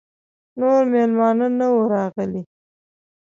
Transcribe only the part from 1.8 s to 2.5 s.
راغلي.